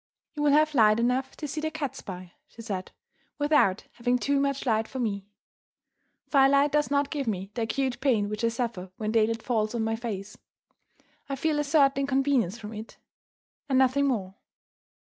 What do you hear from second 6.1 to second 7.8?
Firelight does not give me the